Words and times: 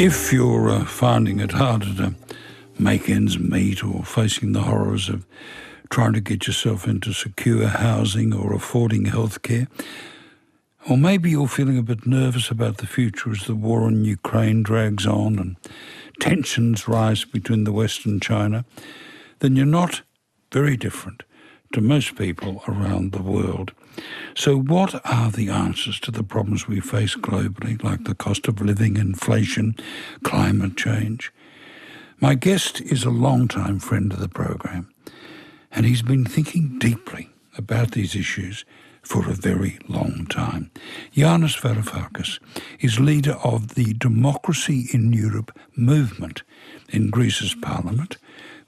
If 0.00 0.32
you're 0.32 0.70
uh, 0.70 0.86
finding 0.86 1.40
it 1.40 1.52
harder 1.52 1.94
to 1.96 2.14
make 2.78 3.10
ends 3.10 3.38
meet 3.38 3.84
or 3.84 4.02
facing 4.02 4.52
the 4.52 4.62
horrors 4.62 5.10
of 5.10 5.26
trying 5.90 6.14
to 6.14 6.22
get 6.22 6.46
yourself 6.46 6.88
into 6.88 7.12
secure 7.12 7.66
housing 7.66 8.32
or 8.32 8.54
affording 8.54 9.04
healthcare, 9.04 9.68
or 10.88 10.96
maybe 10.96 11.28
you're 11.28 11.46
feeling 11.46 11.76
a 11.76 11.82
bit 11.82 12.06
nervous 12.06 12.50
about 12.50 12.78
the 12.78 12.86
future 12.86 13.30
as 13.30 13.40
the 13.40 13.54
war 13.54 13.88
in 13.88 14.06
Ukraine 14.06 14.62
drags 14.62 15.06
on 15.06 15.38
and 15.38 15.56
tensions 16.18 16.88
rise 16.88 17.26
between 17.26 17.64
the 17.64 17.72
West 17.72 18.06
and 18.06 18.22
China, 18.22 18.64
then 19.40 19.54
you're 19.54 19.66
not 19.66 20.00
very 20.50 20.78
different 20.78 21.24
to 21.72 21.80
most 21.80 22.16
people 22.16 22.62
around 22.66 23.12
the 23.12 23.22
world. 23.22 23.72
So, 24.34 24.56
what 24.56 25.00
are 25.04 25.30
the 25.30 25.48
answers 25.48 26.00
to 26.00 26.10
the 26.10 26.22
problems 26.22 26.66
we 26.66 26.80
face 26.80 27.16
globally, 27.16 27.82
like 27.82 28.04
the 28.04 28.14
cost 28.14 28.48
of 28.48 28.60
living, 28.60 28.96
inflation, 28.96 29.76
climate 30.24 30.76
change? 30.76 31.32
My 32.20 32.34
guest 32.34 32.80
is 32.80 33.04
a 33.04 33.10
long-time 33.10 33.78
friend 33.78 34.12
of 34.12 34.20
the 34.20 34.28
program, 34.28 34.92
and 35.70 35.86
he's 35.86 36.02
been 36.02 36.24
thinking 36.24 36.78
deeply 36.78 37.30
about 37.56 37.92
these 37.92 38.14
issues 38.14 38.64
for 39.02 39.28
a 39.28 39.34
very 39.34 39.78
long 39.88 40.26
time. 40.28 40.70
Yanis 41.14 41.58
Varoufakis 41.60 42.38
is 42.80 43.00
leader 43.00 43.36
of 43.42 43.74
the 43.74 43.94
Democracy 43.94 44.88
in 44.92 45.12
Europe 45.12 45.56
movement 45.74 46.42
in 46.90 47.10
Greece's 47.10 47.54
parliament, 47.54 48.18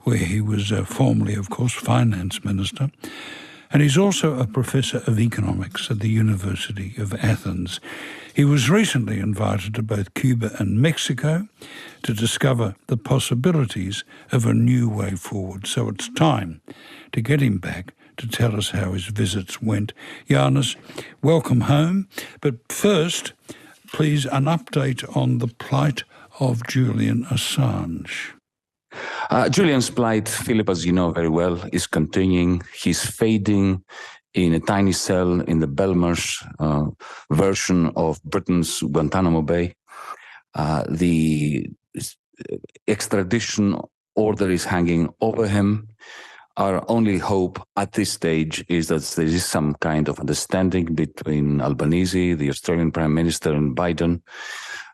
where 0.05 0.17
he 0.17 0.41
was 0.41 0.73
uh, 0.73 0.85
formerly, 0.85 1.35
of 1.35 1.51
course, 1.51 1.73
finance 1.73 2.45
minister. 2.45 2.91
And 3.73 3.81
he's 3.81 3.97
also 3.97 4.39
a 4.39 4.47
professor 4.47 4.99
of 5.07 5.19
economics 5.19 5.91
at 5.91 6.01
the 6.01 6.11
University 6.11 6.95
of 6.99 7.15
Athens. 7.15 7.81
He 8.35 8.45
was 8.45 8.69
recently 8.69 9.19
invited 9.19 9.75
to 9.75 9.83
both 9.83 10.13
Cuba 10.13 10.53
and 10.59 10.81
Mexico 10.81 11.49
to 12.03 12.13
discover 12.13 12.75
the 12.89 12.99
possibilities 12.99 14.05
of 14.31 14.45
a 14.45 14.53
new 14.53 14.91
way 14.91 15.13
forward. 15.13 15.67
So 15.67 15.89
it's 15.89 16.11
time 16.11 16.61
to 17.13 17.23
get 17.23 17.41
him 17.41 17.59
back 17.59 17.95
to 18.19 18.29
tell 18.29 18.57
us 18.57 18.71
how 18.71 18.93
his 18.93 19.07
visits 19.07 19.63
went. 19.63 19.95
Yanis, 20.29 20.77
welcome 21.23 21.63
home. 21.63 22.09
But 22.43 22.71
first, 22.71 23.33
please, 23.91 24.27
an 24.27 24.45
update 24.45 25.05
on 25.17 25.39
the 25.39 25.49
plight 25.49 26.05
of 26.41 26.67
Julian 26.67 27.25
Assange. 27.25 28.33
Uh, 29.31 29.49
Julian's 29.49 29.91
plight, 29.91 30.29
Philip, 30.29 30.69
as 30.69 30.85
you 30.85 30.93
know 30.93 31.11
very 31.11 31.29
well, 31.29 31.61
is 31.73 31.87
continuing. 31.87 32.63
He's 32.75 33.05
fading 33.05 33.83
in 34.35 34.55
a 34.55 34.61
tiny 34.61 34.93
cell 34.93 35.41
in 35.41 35.61
the 35.61 35.69
Belmarsh 35.69 36.43
uh, 36.59 36.91
version 37.31 37.93
of 37.97 38.23
Britain's 38.25 38.81
Guantanamo 38.81 39.43
Bay. 39.43 39.75
Uh, 40.55 40.85
the 40.89 41.71
extradition 42.89 43.79
order 44.15 44.51
is 44.51 44.65
hanging 44.65 45.09
over 45.21 45.47
him. 45.47 45.89
Our 46.57 46.85
only 46.91 47.17
hope 47.19 47.67
at 47.77 47.93
this 47.93 48.13
stage 48.13 48.63
is 48.69 48.89
that 48.89 49.03
there 49.17 49.25
is 49.25 49.45
some 49.45 49.75
kind 49.81 50.09
of 50.09 50.21
understanding 50.21 50.95
between 50.95 51.63
Albanese, 51.63 52.35
the 52.35 52.51
Australian 52.51 52.93
Prime 52.93 53.15
Minister, 53.15 53.55
and 53.55 53.75
Biden. 53.75 54.21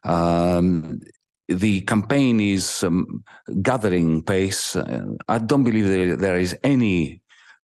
Um, 0.04 1.00
the 1.48 1.80
campaign 1.82 2.40
is 2.40 2.84
um, 2.84 3.24
gathering 3.62 4.22
pace. 4.22 4.76
Uh, 4.76 5.04
I 5.28 5.38
don't 5.38 5.64
believe 5.64 5.88
there, 5.88 6.16
there 6.16 6.38
is 6.38 6.56
any 6.62 7.22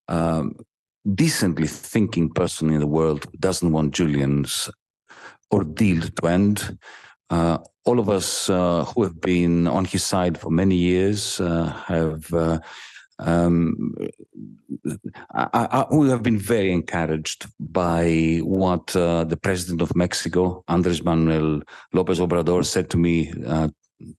um, 0.08 0.56
decently 1.14 1.66
thinking 1.66 2.30
person 2.30 2.70
in 2.70 2.80
the 2.80 2.86
world 2.86 3.24
who 3.24 3.38
doesn't 3.38 3.72
want 3.72 3.94
Julian's 3.94 4.70
ordeal 5.52 6.00
to 6.00 6.26
end. 6.26 6.78
Uh, 7.30 7.58
all 7.84 7.98
of 7.98 8.08
us 8.08 8.48
uh, 8.48 8.84
who 8.84 9.02
have 9.02 9.20
been 9.20 9.66
on 9.66 9.84
his 9.84 10.04
side 10.04 10.38
for 10.38 10.50
many 10.50 10.76
years 10.76 11.40
uh, 11.40 11.66
have 11.86 12.32
uh, 12.32 12.58
um, 13.18 13.94
I, 15.32 15.48
I, 15.54 15.94
we 15.94 16.08
have 16.10 16.22
been 16.22 16.38
very 16.38 16.72
encouraged 16.72 17.46
by 17.60 18.40
what 18.42 18.94
uh, 18.96 19.24
the 19.24 19.36
president 19.36 19.82
of 19.82 19.94
Mexico, 19.94 20.64
Andres 20.68 21.02
Manuel 21.02 21.62
Lopez 21.92 22.18
Obrador, 22.18 22.64
said 22.64 22.90
to 22.90 22.96
me 22.96 23.32
uh, 23.46 23.68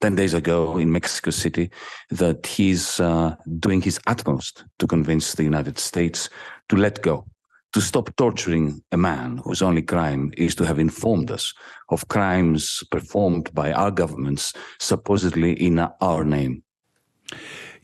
10 0.01 0.16
days 0.16 0.33
ago 0.33 0.78
in 0.78 0.91
Mexico 0.91 1.31
City 1.31 1.69
that 2.09 2.45
he's 2.45 3.00
uh, 3.00 3.35
doing 3.59 3.81
his 3.81 4.00
utmost 4.07 4.63
to 4.79 4.88
convince 4.88 5.33
the 5.33 5.44
United 5.44 5.77
States 5.77 6.29
to 6.69 6.75
let 6.75 7.01
go, 7.01 7.25
to 7.73 7.81
stop 7.81 8.16
torturing 8.16 8.81
a 8.91 8.97
man 8.97 9.38
whose 9.44 9.62
only 9.62 9.81
crime 9.81 10.31
is 10.38 10.56
to 10.56 10.66
have 10.66 10.79
informed 10.79 11.29
us 11.29 11.53
of 11.89 12.07
crimes 12.07 12.83
performed 12.89 13.53
by 13.53 13.72
our 13.73 13.91
governments, 13.91 14.53
supposedly 14.79 15.53
in 15.53 15.79
our 15.79 16.23
name. 16.23 16.63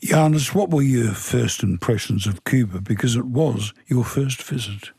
Yanis, 0.04 0.56
what 0.56 0.72
were 0.72 0.82
your 0.82 1.14
first 1.14 1.62
impressions 1.62 2.26
of 2.26 2.44
Cuba? 2.44 2.82
Because 2.82 3.16
it 3.16 3.26
was 3.26 3.72
your 3.86 4.04
first 4.04 4.42
visit. 4.42 4.90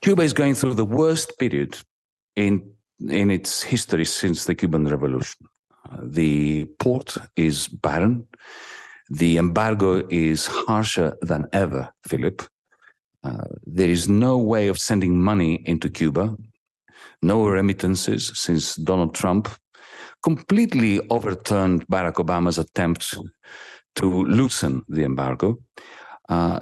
Cuba 0.00 0.22
is 0.22 0.32
going 0.32 0.54
through 0.54 0.74
the 0.74 0.84
worst 0.84 1.38
period 1.38 1.78
in 2.34 2.72
in 3.08 3.30
its 3.30 3.62
history 3.62 4.04
since 4.04 4.44
the 4.44 4.54
Cuban 4.54 4.86
Revolution. 4.86 5.46
The 6.02 6.64
port 6.78 7.16
is 7.36 7.68
barren. 7.68 8.26
The 9.10 9.38
embargo 9.38 10.06
is 10.08 10.46
harsher 10.46 11.16
than 11.20 11.46
ever, 11.52 11.92
Philip. 12.06 12.42
Uh, 13.24 13.44
there 13.64 13.88
is 13.88 14.08
no 14.08 14.38
way 14.38 14.68
of 14.68 14.78
sending 14.78 15.20
money 15.20 15.62
into 15.66 15.88
Cuba, 15.88 16.36
no 17.22 17.46
remittances 17.46 18.32
since 18.34 18.74
Donald 18.74 19.14
Trump 19.14 19.48
completely 20.22 21.00
overturned 21.10 21.86
Barack 21.88 22.14
Obama's 22.14 22.58
attempt 22.58 23.14
to 23.96 24.24
loosen 24.24 24.82
the 24.88 25.04
embargo. 25.04 25.58
Uh, 26.28 26.60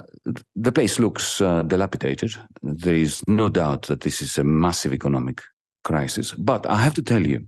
the 0.55 0.71
place 0.71 0.99
looks 0.99 1.39
uh, 1.39 1.63
dilapidated. 1.63 2.35
There 2.61 2.95
is 2.95 3.23
no 3.27 3.49
doubt 3.49 3.83
that 3.83 4.01
this 4.01 4.21
is 4.21 4.37
a 4.37 4.43
massive 4.43 4.93
economic 4.93 5.41
crisis. 5.83 6.31
But 6.33 6.65
I 6.65 6.77
have 6.77 6.93
to 6.95 7.01
tell 7.01 7.25
you, 7.25 7.45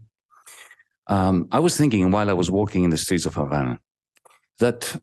um, 1.07 1.47
I 1.51 1.59
was 1.59 1.75
thinking 1.75 2.11
while 2.11 2.29
I 2.29 2.33
was 2.33 2.49
walking 2.49 2.83
in 2.83 2.91
the 2.91 2.97
streets 2.97 3.25
of 3.25 3.35
Havana 3.35 3.79
that 4.59 4.95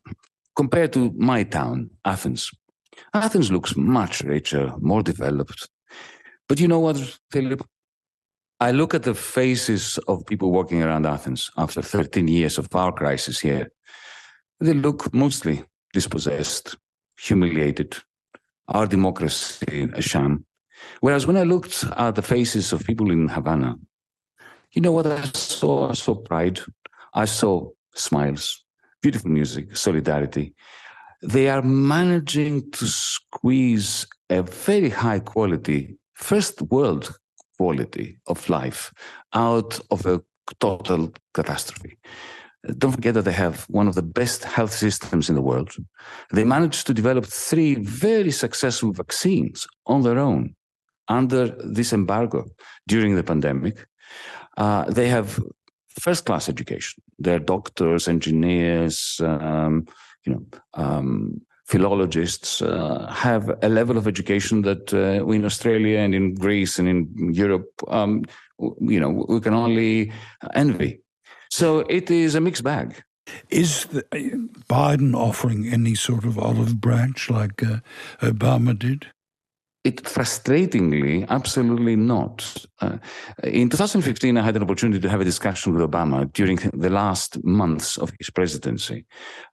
compared 0.57 0.93
to 0.93 1.13
my 1.17 1.43
town, 1.43 1.91
Athens, 2.05 2.51
Athens 3.13 3.51
looks 3.51 3.77
much 3.77 4.23
richer, 4.23 4.73
more 4.81 5.03
developed. 5.03 5.69
But 6.49 6.61
you 6.61 6.69
know 6.69 6.81
what, 6.81 7.19
Philip? 7.31 7.67
I 8.61 8.73
look 8.73 8.95
at 8.95 9.05
the 9.05 9.15
faces 9.15 9.99
of 10.07 10.27
people 10.27 10.51
walking 10.53 10.83
around 10.83 11.07
Athens 11.07 11.51
after 11.57 11.81
13 11.81 12.29
years 12.29 12.59
of 12.59 12.69
power 12.69 12.93
crisis 12.93 13.41
here, 13.41 13.71
they 14.61 14.75
look 14.75 15.13
mostly 15.13 15.65
dispossessed, 15.93 16.77
humiliated, 17.19 17.97
our 18.69 18.87
democracy 18.87 19.89
a 19.95 20.03
sham. 20.03 20.45
Whereas 21.01 21.27
when 21.27 21.37
I 21.37 21.43
looked 21.43 21.85
at 21.97 22.15
the 22.15 22.23
faces 22.23 22.73
of 22.73 22.85
people 22.85 23.11
in 23.11 23.29
Havana, 23.29 23.77
you 24.73 24.83
know 24.83 24.93
what 24.93 25.07
I 25.07 25.23
saw? 25.35 25.91
I 25.91 25.95
saw 25.95 26.15
pride. 26.15 26.61
I 27.15 27.25
saw 27.25 27.71
smiles, 27.95 28.65
beautiful 29.03 29.31
music, 29.31 29.77
solidarity. 29.77 30.55
They 31.23 31.49
are 31.49 31.63
managing 31.63 32.71
to 32.73 32.87
squeeze 32.87 34.07
a 34.31 34.43
very 34.43 34.89
high 34.89 35.19
quality, 35.19 35.99
first 36.15 36.63
world 36.63 37.13
quality 37.59 38.19
of 38.27 38.49
life 38.49 38.93
out 39.35 39.79
of 39.91 40.07
a 40.07 40.23
total 40.61 41.13
catastrophe. 41.35 41.99
Don't 42.79 42.93
forget 42.93 43.15
that 43.15 43.25
they 43.25 43.33
have 43.33 43.65
one 43.71 43.89
of 43.89 43.95
the 43.95 44.03
best 44.03 44.45
health 44.45 44.73
systems 44.73 45.29
in 45.29 45.35
the 45.35 45.43
world. 45.43 45.75
They 46.33 46.45
managed 46.45 46.87
to 46.87 46.95
develop 46.95 47.25
three 47.25 47.77
very 47.77 48.31
successful 48.31 48.93
vaccines 48.93 49.67
on 49.87 50.03
their 50.03 50.19
own 50.19 50.55
under 51.09 51.49
this 51.65 51.93
embargo 51.93 52.45
during 52.87 53.17
the 53.17 53.23
pandemic. 53.23 53.87
Uh, 54.57 54.85
they 54.91 55.09
have 55.09 55.41
first 55.99 56.27
class 56.27 56.49
education. 56.49 57.03
They're 57.19 57.39
doctors, 57.39 58.09
engineers, 58.09 59.21
um, 59.25 59.87
you 60.25 60.33
know, 60.35 60.47
um, 60.75 61.41
philologists 61.67 62.63
uh, 62.63 63.07
have 63.11 63.51
a 63.63 63.69
level 63.69 63.97
of 63.97 64.09
education 64.09 64.63
that 64.63 64.93
uh, 64.93 65.25
in 65.27 65.45
Australia 65.45 65.99
and 65.99 66.15
in 66.15 66.35
Greece 66.35 66.79
and 66.79 66.89
in 66.89 67.33
Europe, 67.33 67.71
um, 67.89 68.25
you 68.81 68.99
know, 69.01 69.25
we 69.29 69.41
can 69.41 69.55
only 69.55 70.13
envy. 70.55 71.01
So 71.51 71.81
it 71.81 72.11
is 72.11 72.35
a 72.35 72.41
mixed 72.41 72.65
bag. 72.65 73.03
Is 73.51 73.87
the, 73.87 74.03
Biden 74.69 75.15
offering 75.15 75.69
any 75.69 75.95
sort 75.95 76.25
of 76.25 76.39
olive 76.39 76.81
branch 76.81 77.31
like 77.31 77.63
uh, 77.63 77.81
Obama 78.21 78.79
did? 78.79 79.07
It 79.83 80.03
frustratingly, 80.03 81.27
absolutely 81.29 81.97
not. 81.97 82.67
Uh, 82.81 82.99
in 83.45 83.71
2015, 83.71 84.37
I 84.37 84.43
had 84.43 84.57
an 84.57 84.63
opportunity 84.63 85.01
to 85.01 85.09
have 85.09 85.23
a 85.23 85.25
discussion 85.25 85.75
with 85.75 85.91
Obama 85.91 86.31
during 86.33 86.57
the 86.75 86.91
last 86.91 87.43
months 87.45 87.97
of 87.97 88.13
his 88.19 88.29
presidency. 88.31 89.07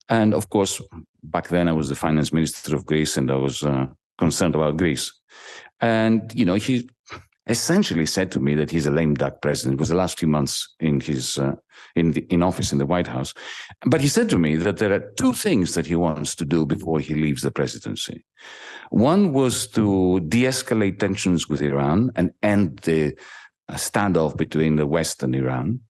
And 0.09 0.33
of 0.33 0.49
course, 0.49 0.81
back 1.23 1.47
then 1.47 1.69
I 1.69 1.71
was 1.71 1.87
the 1.87 1.95
finance 1.95 2.33
minister 2.33 2.75
of 2.75 2.85
Greece 2.85 3.15
and 3.15 3.31
I 3.31 3.35
was 3.35 3.63
uh, 3.63 3.87
concerned 4.17 4.55
about 4.55 4.77
Greece. 4.77 5.13
And, 5.79 6.33
you 6.35 6.43
know, 6.43 6.55
he 6.55 6.89
essentially 7.49 8.05
said 8.05 8.31
to 8.31 8.39
me 8.39 8.55
that 8.55 8.71
he's 8.71 8.85
a 8.85 8.91
lame 8.91 9.13
duck 9.13 9.41
president. 9.41 9.75
It 9.75 9.79
was 9.79 9.89
the 9.89 9.95
last 9.95 10.19
few 10.19 10.27
months 10.27 10.75
in 10.79 10.99
his 10.99 11.37
uh, 11.37 11.55
in 11.95 12.11
the, 12.11 12.21
in 12.29 12.43
office 12.43 12.71
in 12.71 12.77
the 12.77 12.85
White 12.85 13.07
House, 13.07 13.33
but 13.85 14.01
he 14.01 14.07
said 14.07 14.29
to 14.29 14.37
me 14.37 14.55
that 14.57 14.77
there 14.77 14.93
are 14.93 15.11
two 15.17 15.33
things 15.33 15.73
that 15.73 15.85
he 15.85 15.95
wants 15.95 16.35
to 16.35 16.45
do 16.45 16.65
before 16.65 16.99
he 16.99 17.15
leaves 17.15 17.41
the 17.41 17.51
presidency. 17.51 18.23
One 18.89 19.33
was 19.33 19.67
to 19.69 20.19
de-escalate 20.21 20.99
tensions 20.99 21.49
with 21.49 21.61
Iran 21.61 22.11
and 22.15 22.31
end 22.41 22.79
the 22.79 23.17
uh, 23.69 23.73
standoff 23.73 24.37
between 24.37 24.75
the 24.75 24.87
West 24.87 25.23
and 25.23 25.35
Iran. 25.35 25.81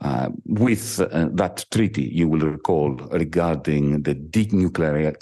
Uh, 0.00 0.30
with 0.46 0.98
uh, 1.00 1.28
that 1.32 1.66
treaty, 1.70 2.04
you 2.04 2.26
will 2.26 2.40
recall, 2.40 2.94
regarding 3.12 4.02
the 4.02 4.14
denuclear- 4.14 5.14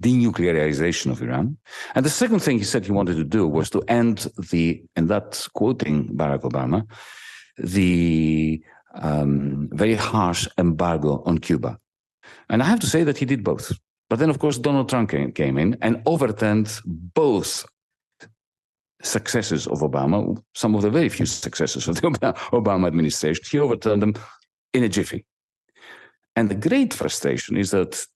denuclearization 0.00 1.10
of 1.10 1.20
Iran. 1.20 1.58
And 1.94 2.06
the 2.06 2.10
second 2.10 2.40
thing 2.40 2.56
he 2.56 2.64
said 2.64 2.86
he 2.86 2.92
wanted 2.92 3.16
to 3.16 3.24
do 3.24 3.46
was 3.46 3.68
to 3.70 3.82
end 3.88 4.26
the, 4.50 4.82
and 4.96 5.06
that's 5.06 5.48
quoting 5.48 6.08
Barack 6.16 6.42
Obama, 6.42 6.86
the 7.58 8.62
um, 8.94 9.68
very 9.72 9.94
harsh 9.94 10.48
embargo 10.56 11.22
on 11.26 11.36
Cuba. 11.38 11.78
And 12.48 12.62
I 12.62 12.66
have 12.66 12.80
to 12.80 12.86
say 12.86 13.04
that 13.04 13.18
he 13.18 13.26
did 13.26 13.44
both. 13.44 13.72
But 14.08 14.18
then, 14.18 14.30
of 14.30 14.38
course, 14.38 14.56
Donald 14.56 14.88
Trump 14.88 15.10
came, 15.10 15.32
came 15.32 15.58
in 15.58 15.76
and 15.82 16.00
overturned 16.06 16.80
both 16.84 17.66
successes 19.02 19.66
of 19.66 19.80
Obama, 19.80 20.40
some 20.54 20.74
of 20.74 20.82
the 20.82 20.90
very 20.90 21.08
few 21.08 21.26
successes 21.26 21.88
of 21.88 21.96
the 21.96 22.00
Obama 22.52 22.86
administration, 22.86 23.44
he 23.50 23.58
overturned 23.58 24.02
them 24.02 24.14
in 24.72 24.84
a 24.84 24.88
jiffy. 24.88 25.24
And 26.34 26.50
the 26.50 26.68
great 26.68 26.92
frustration 26.92 27.56
is 27.56 27.70
that 27.70 28.06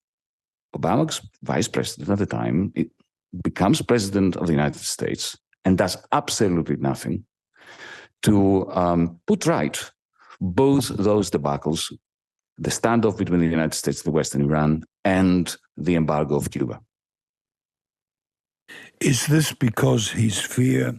Obama's 0.77 1.21
vice 1.43 1.69
president 1.69 2.11
at 2.11 2.19
the 2.19 2.27
time 2.27 2.73
becomes 3.43 3.83
president 3.83 4.37
of 4.37 4.47
the 4.47 4.53
United 4.53 4.81
States 4.81 5.37
and 5.65 5.79
does 5.79 5.97
absolutely 6.13 6.77
nothing 6.77 7.25
to 8.23 8.71
um, 8.73 9.19
put 9.27 9.47
right 9.47 9.91
both 10.41 10.89
those 10.89 11.31
debacles, 11.31 11.93
the 12.59 12.71
standoff 12.71 13.17
between 13.19 13.41
the 13.41 13.47
United 13.47 13.75
States, 13.75 14.03
the 14.03 14.11
West, 14.11 14.35
and 14.35 14.45
Iran, 14.45 14.85
and 15.05 15.57
the 15.77 15.95
embargo 15.95 16.37
of 16.37 16.51
Cuba. 16.51 16.81
Is 19.01 19.27
this 19.27 19.53
because 19.53 20.11
he's 20.11 20.41
fear 20.41 20.95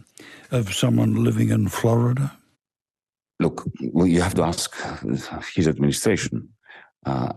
of 0.50 0.74
someone 0.74 1.22
living 1.22 1.50
in 1.50 1.68
Florida? 1.68 2.36
Look, 3.38 3.68
well, 3.92 4.06
you 4.06 4.20
have 4.22 4.34
to 4.34 4.42
ask 4.42 4.74
his 5.54 5.68
administration. 5.68 6.48
Uh, 7.04 7.32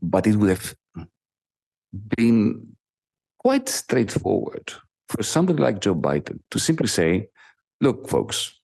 but 0.00 0.26
it 0.26 0.36
would 0.36 0.50
have 0.50 0.74
been 2.16 2.76
quite 3.38 3.68
straightforward 3.68 4.72
for 5.08 5.22
somebody 5.22 5.62
like 5.62 5.80
Joe 5.80 5.94
Biden 5.94 6.38
to 6.50 6.58
simply 6.58 6.88
say, 6.88 7.28
look, 7.80 8.08
folks, 8.08 8.58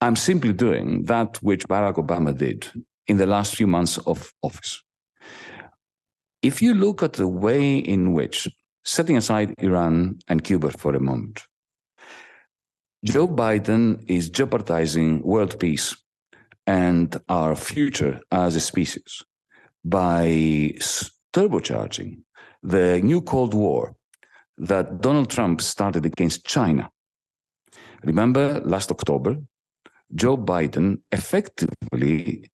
I'm 0.00 0.16
simply 0.16 0.52
doing 0.52 1.04
that 1.04 1.42
which 1.42 1.66
Barack 1.68 1.96
Obama 1.96 2.36
did 2.36 2.70
in 3.06 3.16
the 3.16 3.26
last 3.26 3.56
few 3.56 3.66
months 3.66 3.98
of 4.06 4.32
office. 4.42 4.82
If 6.42 6.60
you 6.60 6.74
look 6.74 7.02
at 7.02 7.14
the 7.14 7.28
way 7.28 7.78
in 7.78 8.12
which 8.12 8.48
setting 8.84 9.16
aside 9.16 9.54
Iran 9.58 10.18
and 10.28 10.44
Cuba 10.44 10.70
for 10.70 10.94
a 10.94 11.00
moment, 11.00 11.42
Joe 13.04 13.28
Biden 13.28 14.04
is 14.08 14.30
jeopardizing 14.30 15.22
world 15.22 15.58
peace 15.58 15.96
and 16.66 17.20
our 17.28 17.54
future 17.54 18.20
as 18.30 18.56
a 18.56 18.60
species 18.60 19.22
by 19.84 20.72
turbocharging 21.34 22.22
the 22.62 23.00
new 23.02 23.20
Cold 23.20 23.52
War 23.52 23.94
that 24.56 25.00
Donald 25.00 25.28
Trump 25.30 25.60
started 25.60 26.06
against 26.06 26.46
China. 26.46 26.90
Remember 28.04 28.60
last 28.60 28.90
October, 28.90 29.36
Joe 30.14 30.36
Biden 30.36 31.00
effectively 31.12 32.50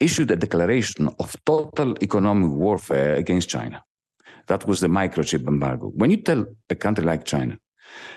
issued 0.00 0.30
a 0.30 0.36
declaration 0.36 1.08
of 1.18 1.36
total 1.44 1.96
economic 2.02 2.50
warfare 2.50 3.14
against 3.16 3.48
China. 3.48 3.82
That 4.48 4.66
was 4.66 4.80
the 4.80 4.88
microchip 4.88 5.46
embargo. 5.46 5.88
When 5.94 6.10
you 6.10 6.16
tell 6.18 6.44
a 6.70 6.74
country 6.74 7.04
like 7.04 7.24
China 7.24 7.58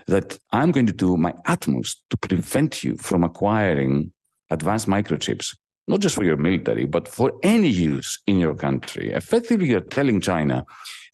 that 0.08 0.38
I'm 0.52 0.72
going 0.72 0.86
to 0.88 0.94
do 0.94 1.18
my 1.18 1.34
utmost 1.46 2.02
to 2.10 2.18
prevent 2.18 2.84
you 2.84 2.98
from 2.98 3.24
acquiring 3.24 4.12
advanced 4.50 4.88
microchips, 4.88 5.56
not 5.88 6.00
just 6.00 6.16
for 6.16 6.24
your 6.24 6.38
military, 6.38 6.86
but 6.86 7.08
for 7.08 7.34
any 7.44 7.68
use 7.68 8.20
in 8.26 8.40
your 8.40 8.56
country, 8.56 9.12
effectively 9.12 9.68
you're 9.68 9.82
telling 9.82 10.22
China 10.22 10.66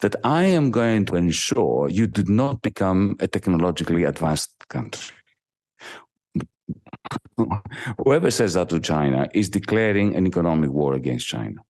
that 0.01 0.15
I 0.23 0.43
am 0.45 0.71
going 0.71 1.05
to 1.05 1.15
ensure 1.15 1.89
you 1.89 2.07
do 2.07 2.23
not 2.23 2.61
become 2.61 3.15
a 3.19 3.27
technologically 3.27 4.03
advanced 4.03 4.51
country. 4.69 5.15
Whoever 8.03 8.31
says 8.31 8.53
that 8.53 8.69
to 8.69 8.79
China 8.79 9.27
is 9.33 9.49
declaring 9.49 10.15
an 10.15 10.25
economic 10.25 10.69
war 10.71 10.93
against 10.93 11.27
China. 11.27 11.61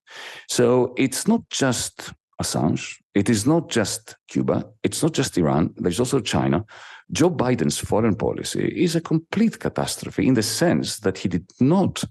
So 0.48 0.94
it's 0.96 1.26
not 1.26 1.48
just 1.50 2.12
Assange. 2.40 3.01
It 3.14 3.28
is 3.28 3.46
not 3.46 3.68
just 3.68 4.16
Cuba. 4.28 4.64
It's 4.82 5.02
not 5.02 5.12
just 5.12 5.36
Iran. 5.36 5.74
There's 5.76 6.00
also 6.00 6.20
China. 6.20 6.64
Joe 7.10 7.30
Biden's 7.30 7.78
foreign 7.78 8.16
policy 8.16 8.64
is 8.64 8.96
a 8.96 9.00
complete 9.00 9.58
catastrophe 9.58 10.26
in 10.26 10.34
the 10.34 10.42
sense 10.42 11.00
that 11.00 11.18
he 11.18 11.28
did 11.28 11.46
not 11.60 12.04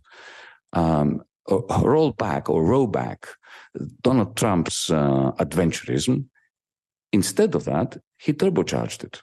um, 0.73 1.23
roll 1.49 2.11
back 2.11 2.49
or 2.49 2.63
row 2.63 2.85
back 2.85 3.27
Donald 4.01 4.37
Trump's 4.37 4.89
uh, 4.91 5.31
adventurism. 5.39 6.25
Instead 7.11 7.55
of 7.55 7.65
that, 7.65 7.97
he 8.19 8.33
turbocharged 8.33 9.03
it. 9.03 9.21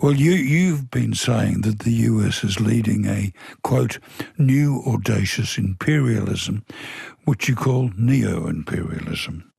Well, 0.00 0.14
you, 0.14 0.32
you've 0.32 0.90
been 0.90 1.14
saying 1.14 1.62
that 1.62 1.80
the 1.80 1.92
US 1.92 2.44
is 2.44 2.60
leading 2.60 3.06
a, 3.06 3.32
quote, 3.62 3.98
new 4.38 4.82
audacious 4.86 5.56
imperialism, 5.58 6.64
which 7.24 7.48
you 7.48 7.56
call 7.56 7.90
neo 7.96 8.46
imperialism. 8.48 9.50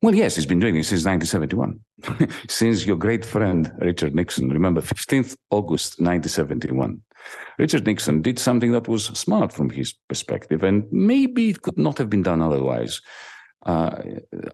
Well, 0.00 0.14
yes, 0.14 0.36
he's 0.36 0.46
been 0.46 0.60
doing 0.60 0.76
it 0.76 0.84
since 0.84 1.04
1971, 1.04 2.30
since 2.48 2.86
your 2.86 2.96
great 2.96 3.24
friend 3.24 3.70
Richard 3.80 4.14
Nixon. 4.14 4.48
Remember, 4.48 4.80
15th 4.80 5.36
August 5.50 6.00
1971. 6.00 7.02
Richard 7.58 7.86
Nixon 7.86 8.22
did 8.22 8.38
something 8.38 8.72
that 8.72 8.88
was 8.88 9.06
smart 9.06 9.52
from 9.52 9.70
his 9.70 9.92
perspective, 10.08 10.62
and 10.62 10.86
maybe 10.90 11.50
it 11.50 11.62
could 11.62 11.78
not 11.78 11.98
have 11.98 12.08
been 12.08 12.22
done 12.22 12.40
otherwise. 12.40 13.00
Uh, 13.66 14.02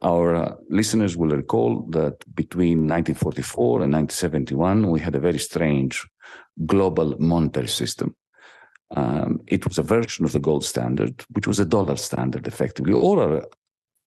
our 0.03 0.35
uh, 0.35 0.55
listeners 0.71 1.17
will 1.17 1.29
recall 1.29 1.83
that 1.91 2.25
between 2.35 2.89
1944 2.89 3.83
and 3.83 3.93
1971, 3.93 4.91
we 4.91 4.99
had 4.99 5.15
a 5.15 5.21
very 5.21 5.39
strange 5.39 6.05
global 6.67 7.15
monetary 7.21 7.69
system. 7.69 8.17
Um, 8.97 9.41
it 9.47 9.67
was 9.67 9.79
a 9.79 9.83
version 9.83 10.25
of 10.25 10.33
the 10.33 10.41
gold 10.41 10.65
standard, 10.65 11.25
which 11.31 11.47
was 11.47 11.61
a 11.61 11.65
dollar 11.65 11.97
standard, 11.97 12.47
effectively. 12.47 12.93
All 12.93 13.21
our 13.21 13.45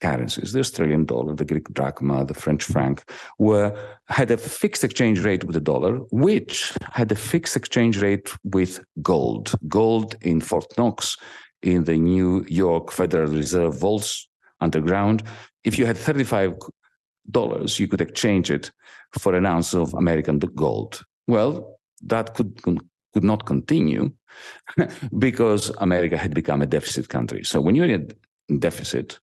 currencies, 0.00 0.52
the 0.52 0.60
Australian 0.60 1.04
dollar, 1.04 1.34
the 1.34 1.44
Greek 1.44 1.72
drachma, 1.72 2.24
the 2.24 2.34
French 2.34 2.64
franc, 2.64 3.02
were 3.38 3.76
had 4.08 4.30
a 4.30 4.36
fixed 4.36 4.84
exchange 4.84 5.20
rate 5.20 5.44
with 5.44 5.54
the 5.54 5.60
dollar, 5.60 5.96
which 6.10 6.72
had 6.92 7.10
a 7.12 7.16
fixed 7.16 7.56
exchange 7.56 8.00
rate 8.00 8.30
with 8.44 8.80
gold. 9.02 9.52
Gold 9.68 10.16
in 10.22 10.40
Fort 10.40 10.66
Knox, 10.78 11.16
in 11.62 11.84
the 11.84 11.96
New 11.96 12.44
York 12.48 12.92
Federal 12.92 13.30
Reserve 13.30 13.78
vaults 13.78 14.28
underground. 14.60 15.22
If 15.64 15.78
you 15.78 15.86
had 15.86 15.96
thirty-five 15.96 16.54
dollars, 17.30 17.78
you 17.78 17.88
could 17.88 18.00
exchange 18.00 18.50
it 18.50 18.70
for 19.18 19.34
an 19.34 19.46
ounce 19.46 19.74
of 19.74 19.94
American 19.94 20.38
gold. 20.38 21.02
Well, 21.26 21.78
that 22.02 22.34
could 22.34 22.62
could 22.62 23.24
not 23.24 23.46
continue 23.46 24.12
because 25.18 25.70
America 25.78 26.16
had 26.16 26.34
become 26.34 26.62
a 26.62 26.66
deficit 26.66 27.08
country. 27.08 27.44
So 27.44 27.60
when 27.60 27.74
you're 27.74 27.90
in 27.90 28.12
deficit, 28.58 29.18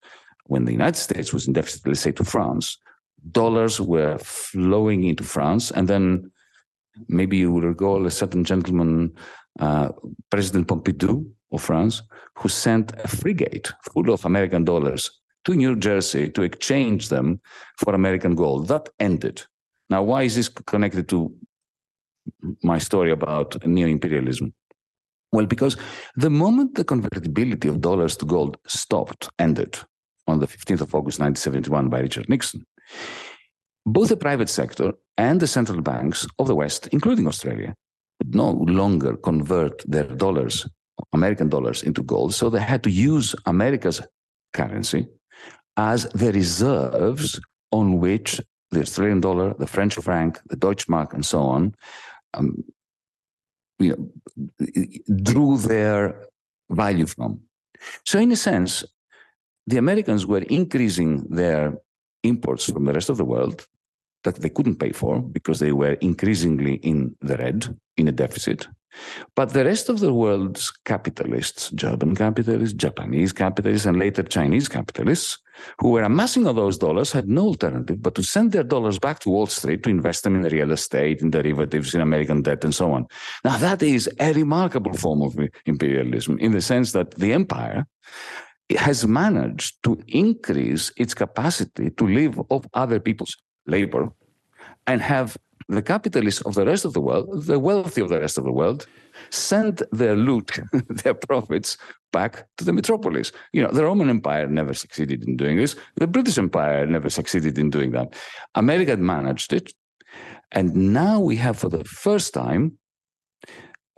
when 0.48 0.66
the 0.66 0.72
United 0.72 0.98
States 0.98 1.34
was 1.34 1.48
in 1.48 1.54
deficit, 1.54 1.88
let's 1.88 2.02
say 2.02 2.12
to 2.14 2.24
France, 2.24 2.78
dollars 3.32 3.82
were 3.82 4.18
flowing 4.20 5.04
into 5.04 5.24
France. 5.24 5.72
And 5.72 5.88
then 5.88 6.32
maybe 7.08 7.38
you 7.38 7.52
will 7.52 7.62
recall 7.62 8.06
a 8.06 8.12
certain 8.12 8.44
gentleman, 8.44 9.14
uh, 9.60 9.90
President 10.30 10.68
Pompidou 10.68 11.26
of 11.52 11.62
France, 11.62 12.04
who 12.38 12.50
sent 12.50 12.94
a 13.04 13.08
frigate 13.08 13.72
full 13.92 14.12
of 14.12 14.26
American 14.26 14.64
dollars 14.64 15.10
to 15.46 15.56
New 15.56 15.76
Jersey 15.76 16.30
to 16.30 16.42
exchange 16.42 17.10
them 17.10 17.40
for 17.78 17.94
American 17.94 18.36
gold. 18.36 18.68
That 18.68 18.90
ended. 19.00 19.44
Now, 19.90 20.04
why 20.04 20.24
is 20.24 20.36
this 20.36 20.50
connected 20.50 21.08
to 21.10 21.34
my 22.64 22.80
story 22.80 23.12
about 23.12 23.66
neo 23.66 23.88
imperialism? 23.88 24.54
Well, 25.32 25.46
because 25.46 25.78
the 26.16 26.30
moment 26.30 26.76
the 26.76 26.84
convertibility 26.84 27.68
of 27.68 27.82
dollars 27.82 28.18
to 28.18 28.26
gold 28.26 28.58
stopped, 28.66 29.30
ended, 29.38 29.78
on 30.28 30.40
the 30.40 30.48
15th 30.48 30.82
of 30.82 30.96
August 30.96 31.20
1971 31.20 31.90
by 31.90 32.00
Richard 32.00 32.30
Nixon, 32.30 32.66
both 33.86 34.10
the 34.10 34.18
private 34.18 34.50
sector 34.50 34.94
and 35.18 35.40
the 35.40 35.48
central 35.48 35.82
banks 35.82 36.28
of 36.40 36.48
the 36.48 36.56
West, 36.56 36.88
including 36.92 37.28
Australia, 37.28 37.76
could 38.20 38.36
no 38.36 38.52
longer 38.52 39.16
convert 39.18 39.84
their 39.88 40.04
dollars, 40.04 40.68
American 41.14 41.50
dollars, 41.50 41.84
into 41.84 42.02
gold. 42.02 42.34
So 42.34 42.50
they 42.50 42.62
had 42.62 42.84
to 42.84 42.92
use 42.92 43.36
America's 43.46 44.02
currency 44.54 45.08
as 45.78 46.06
the 46.10 46.32
reserves 46.32 47.40
on 47.72 48.00
which 48.00 48.42
the 48.72 48.82
Australian 48.82 49.22
dollar, 49.22 49.54
the 49.54 49.68
French 49.68 49.96
franc, 49.96 50.40
the 50.48 50.56
Deutsche 50.56 50.90
Mark, 50.90 51.14
and 51.14 51.26
so 51.26 51.40
on 51.40 51.76
um, 52.36 52.64
you 53.80 53.90
know, 53.90 54.68
drew 55.22 55.58
their 55.58 56.28
value 56.70 57.06
from. 57.06 57.42
So, 58.06 58.20
in 58.20 58.32
a 58.32 58.36
sense, 58.36 58.84
the 59.68 59.78
Americans 59.78 60.26
were 60.26 60.44
increasing 60.44 61.26
their 61.30 61.78
imports 62.24 62.66
from 62.66 62.86
the 62.86 62.94
rest 62.94 63.10
of 63.10 63.18
the 63.18 63.26
world 63.26 63.68
that 64.24 64.36
they 64.36 64.50
couldn't 64.50 64.78
pay 64.78 64.92
for 64.92 65.22
because 65.22 65.60
they 65.60 65.72
were 65.72 65.94
increasingly 65.94 66.76
in 66.76 67.16
the 67.22 67.38
red, 67.38 67.78
in 67.98 68.08
a 68.08 68.12
deficit. 68.12 68.68
But 69.36 69.52
the 69.52 69.66
rest 69.66 69.90
of 69.90 70.00
the 70.00 70.14
world's 70.14 70.72
capitalists, 70.86 71.70
German 71.72 72.16
capitalists, 72.16 72.74
Japanese 72.74 73.34
capitalists, 73.34 73.86
and 73.86 74.00
later 74.00 74.24
Chinese 74.24 74.70
capitalists, 74.70 75.38
who 75.80 75.90
were 75.90 76.04
amassing 76.04 76.48
all 76.48 76.54
those 76.54 76.78
dollars, 76.78 77.12
had 77.12 77.28
no 77.28 77.48
alternative 77.48 78.02
but 78.02 78.16
to 78.16 78.24
send 78.24 78.52
their 78.52 78.64
dollars 78.64 79.00
back 79.00 79.20
to 79.20 79.30
Wall 79.30 79.48
Street 79.48 79.84
to 79.84 79.90
invest 79.90 80.24
them 80.24 80.36
in 80.36 80.44
real 80.44 80.72
estate, 80.72 81.22
in 81.22 81.30
derivatives, 81.30 81.94
in 81.94 82.02
American 82.02 82.42
debt, 82.42 82.64
and 82.64 82.74
so 82.74 82.92
on. 82.92 83.06
Now, 83.44 83.58
that 83.58 83.84
is 83.84 84.10
a 84.20 84.34
remarkable 84.34 84.94
form 84.94 85.22
of 85.22 85.38
imperialism 85.66 86.40
in 86.40 86.52
the 86.52 86.62
sense 86.62 86.92
that 86.94 87.12
the 87.16 87.34
empire 87.34 87.86
has 88.72 89.06
managed 89.06 89.82
to 89.84 90.00
increase 90.08 90.92
its 90.98 91.14
capacity 91.14 91.92
to 91.92 92.08
live 92.08 92.40
off 92.50 92.66
other 92.74 93.00
people's 93.00 93.36
labor 93.68 94.12
and 94.88 95.02
have 95.02 95.38
the 95.68 95.82
capitalists 95.82 96.42
of 96.42 96.54
the 96.56 96.66
rest 96.66 96.86
of 96.86 96.94
the 96.94 97.02
world, 97.02 97.46
the 97.46 97.60
wealthy 97.60 98.02
of 98.02 98.10
the 98.10 98.20
rest 98.20 98.38
of 98.38 98.44
the 98.44 98.52
world, 98.52 98.86
send 99.30 99.82
their 99.92 100.16
loot, 100.16 100.60
their 100.90 101.14
profits 101.14 101.78
back 102.12 102.46
to 102.58 102.64
the 102.64 102.74
metropolis. 102.74 103.32
You 103.52 103.64
know, 103.64 103.72
the 103.72 103.84
Roman 103.84 104.10
Empire 104.10 104.48
never 104.48 104.74
succeeded 104.74 105.28
in 105.28 105.38
doing 105.38 105.58
this. 105.58 105.76
The 105.96 106.08
British 106.08 106.38
Empire 106.38 106.86
never 106.86 107.10
succeeded 107.10 107.58
in 107.58 107.70
doing 107.70 107.92
that. 107.92 108.14
America 108.54 108.96
managed 108.98 109.54
it. 109.54 109.74
And 110.52 110.94
now 110.94 111.20
we 111.20 111.36
have, 111.38 111.58
for 111.58 111.70
the 111.70 111.84
first 111.84 112.34
time, 112.34 112.78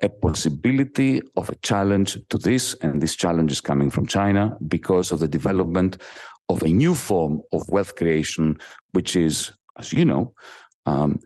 a 0.03 0.09
possibility 0.09 1.21
of 1.35 1.49
a 1.49 1.55
challenge 1.57 2.17
to 2.29 2.37
this. 2.37 2.75
And 2.81 3.01
this 3.01 3.15
challenge 3.15 3.51
is 3.51 3.61
coming 3.61 3.89
from 3.89 4.05
China 4.05 4.57
because 4.67 5.11
of 5.11 5.19
the 5.19 5.27
development 5.27 6.01
of 6.49 6.61
a 6.63 6.67
new 6.67 6.95
form 6.95 7.41
of 7.51 7.67
wealth 7.69 7.95
creation, 7.95 8.57
which 8.91 9.15
is, 9.15 9.51
as 9.77 9.91
you 9.91 10.05
know, 10.05 10.33
um, 10.85 11.19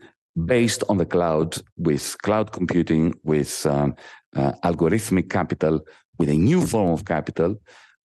based 0.46 0.82
on 0.88 0.96
the 0.96 1.06
cloud 1.06 1.56
with 1.76 2.16
cloud 2.22 2.52
computing, 2.52 3.14
with 3.22 3.64
um, 3.66 3.94
uh, 4.34 4.52
algorithmic 4.64 5.30
capital, 5.30 5.80
with 6.18 6.28
a 6.28 6.36
new 6.36 6.66
form 6.66 6.92
of 6.92 7.04
capital, 7.04 7.56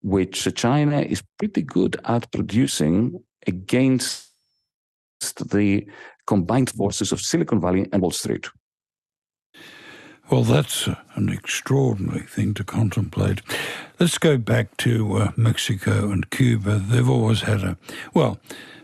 which 0.01 0.47
China 0.55 0.99
is 1.01 1.23
pretty 1.37 1.61
good 1.61 1.99
at 2.05 2.31
producing 2.31 3.19
against 3.47 4.27
the 5.49 5.87
combined 6.25 6.69
forces 6.69 7.11
of 7.11 7.21
Silicon 7.21 7.59
Valley 7.59 7.87
and 7.91 8.01
Wall 8.01 8.11
Street. 8.11 8.47
Well, 10.29 10.43
that's 10.43 10.87
an 11.15 11.29
extraordinary 11.29 12.23
thing 12.23 12.53
to 12.55 12.63
contemplate. 12.65 13.41
Let's 13.97 14.17
go 14.17 14.37
back 14.37 14.75
to 14.77 15.13
uh, 15.15 15.31
Mexico 15.37 16.11
and 16.11 16.29
Cuba. 16.29 16.79
They've 16.79 17.09
always 17.09 17.41
had 17.41 17.63
a, 17.63 17.77
well, 18.13 18.37